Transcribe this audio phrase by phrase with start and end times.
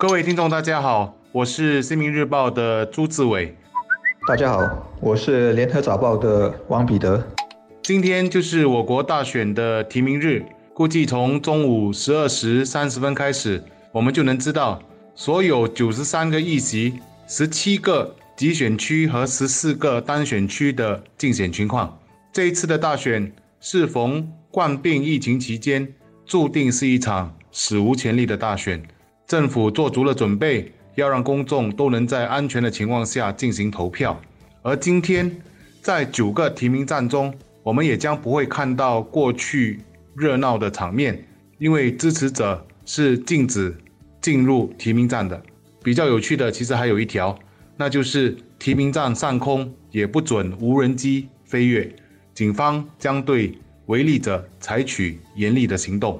[0.00, 3.52] 各位听众，大家好，我是《新民日报》的朱志伟。
[4.28, 7.20] 大家好，我是《联合早报》的王彼得。
[7.82, 14.80] 今天就是我国大选的提名日，估计从中午十二时三十分开始，我们就能知道
[15.16, 21.98] 所有九十三个议席、十七个集选区和十四个单选区的竞选情况。
[22.32, 25.92] 这一次的大选适逢冠病疫情期间，
[26.24, 28.80] 注定是一场史无前例的大选。
[29.28, 34.18] 政府做足了准备，要让公众都能在安全的情况下进行投票。
[34.62, 35.30] 而今天，
[35.82, 37.32] 在九个提名站中，
[37.62, 39.80] 我们也将不会看到过去
[40.16, 41.22] 热闹的场面，
[41.58, 43.76] 因为支持者是禁止
[44.22, 45.38] 进入提名站的。
[45.82, 47.38] 比较有趣的，其实还有一条，
[47.76, 51.86] 那就是提名站上空也不准无人机飞越，
[52.32, 56.18] 警方将对违例者采取严厉的行动。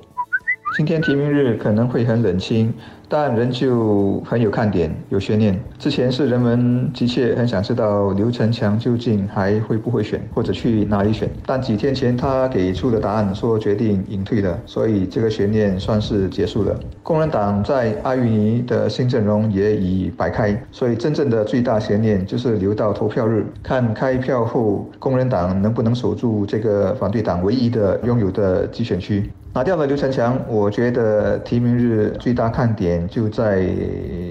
[0.77, 2.71] 今天提名日可能会很冷清。
[3.09, 5.59] 但仍旧很有看点，有悬念。
[5.79, 11.29] 之前是人们急切很想知道刘成强究竟还会不会选，或者去哪里选。
[11.47, 16.79] 但几天前他给出的答案说决定隐退了，所以这个悬念算是结束了。
[17.03, 29.31] 工人党在阿育尼的新阵容也已摆开，所以真正的最大悬念就是留到投票日，看开票后工人党能不能守住这个反对党唯一的拥有的集选区。
[29.55, 33.67] 拿掉了刘成强，我觉得提名日最大看点就在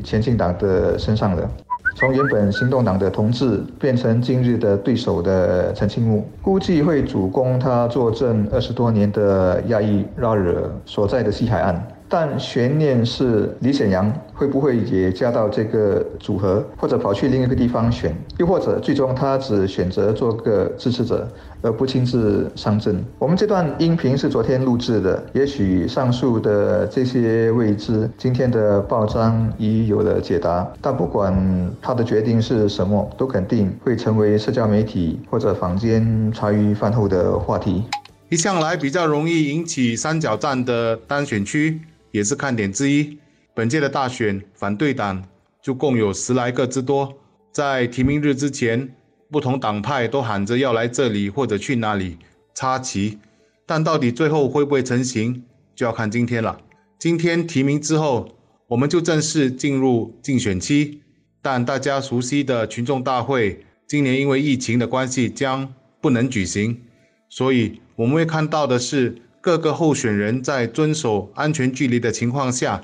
[0.03, 1.49] 前进党的身上了。
[1.97, 11.87] 从原本行动党的同志变成今日的对手的陈庆木，估计会主攻他坐镇二十多年的亚裔拉惹所在的西海岸。
[12.07, 21.27] 但悬念是李显阳会不会也加到这个组合，或者跑去另一个地方选，又或者最终他只选择做个支持者，
[21.63, 23.03] 而不亲自上阵。
[23.17, 30.71] 我们这段音频是昨天录制的，也许上述的这些未知，今天的报章已有了解答。
[30.79, 31.35] 但不管
[31.81, 37.83] 他的决定是什么，都肯定会成为社交媒体或者坊间茶余饭后的话题。
[38.29, 41.81] 一向来比较容易引起三角战的单选区。
[42.11, 43.19] 也是看点之一。
[43.57, 45.27] 本届的大选，反对党
[45.63, 47.11] 就共有十来个之多。
[47.51, 48.93] 在提名日之前，
[49.31, 52.19] 不同党派都喊着要来这里或者去那里
[52.53, 53.17] 插旗，
[53.65, 56.61] 但到底最后会不会成型，就要看今天了。
[56.99, 58.29] 今天提名之后，
[58.67, 61.01] 我们就正式进入竞选期。
[61.41, 66.79] 但大家熟悉的群众大会，今年因为疫情的关系将不能举行，
[67.27, 69.19] 所以我们会看到的是。
[69.39, 72.83] 各个候选人在遵守安全距离的情况下，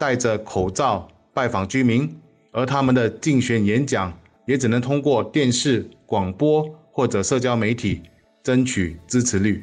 [0.00, 2.10] 戴着口罩拜访居民，
[2.52, 4.10] 而他们的竞选演讲
[4.46, 8.00] 也只能通过电视、广播或者社交媒体
[8.42, 9.62] 争取支持率。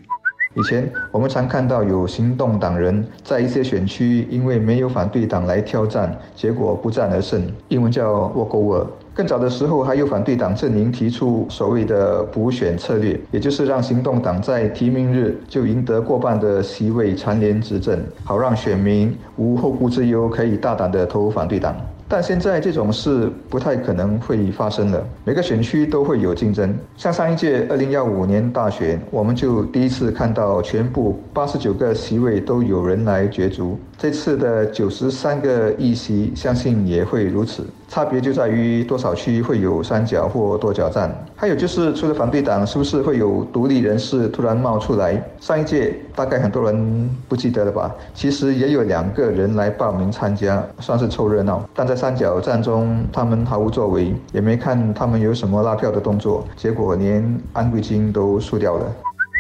[0.54, 8.86] 以前我们常看到有行动党人在一些选区因为没有反对党来挑战，结果不战而胜，英文叫 walkover。
[9.18, 21.76] 更早的时候，还有反对党阵营提出所谓的补选策略，也就是让行动党在提名日就赢得过半的席位，蝉联执政，好让选民无后顾之忧，可以大胆的投反对党。
[22.08, 25.04] 但现在这种事不太可能会发生了。
[25.26, 33.78] 每个选区都会有竞争，像上一届二零幺五年大选，我们就第一次看到全部八十九个席位都有人来角逐。
[33.98, 37.66] 这次的九十三个议席，相信也会如此。
[37.90, 41.10] 差别就在于多少区会有三角或多角战。
[41.36, 45.22] 还有就是，除了反对党，是不是会有独立人士突然冒出来？
[45.40, 47.96] 上一届大概很多人不记得了吧？
[48.14, 51.68] 其实也有两个人来报名参加，算是凑热闹。
[51.74, 58.86] 但在三角战中，他们毫无作为，也没看他们有什么拉票的动作，结果连安贵金都输掉了。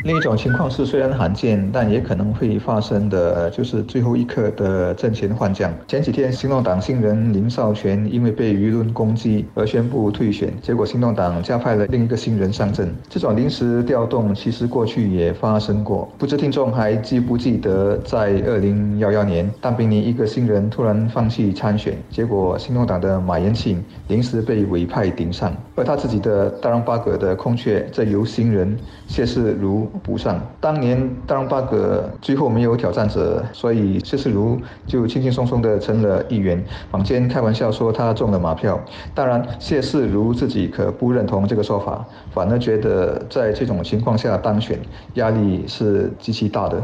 [0.03, 5.73] 另一种情况是，虽然罕见，但也可能会发生的，就是最后一刻的阵前换将。
[5.87, 12.95] 前几天，行动党新人林少全因为被舆论攻击而宣布退选，结果行动党加派了另一个新人上阵。
[13.09, 28.77] 这种临时调动其实过去也发生过，不知听众还记不记得，在二零幺幺年，但宾尼一个新人突然放弃参选，结果行动党的马延庆临时被委派顶上，而他自己的大让巴格的空缺则由新人
[29.07, 29.86] 谢世如。
[30.03, 36.63] 补上，当年当巴格最后没有挑战者，所以谢世如就轻轻松松的成了议员。
[36.91, 38.79] 坊间开玩笑说他中了马票，
[39.13, 44.79] 当然谢世如自己可不认同这个说法，反而觉得在这种情况下当选
[45.13, 46.81] 压力是极其大的。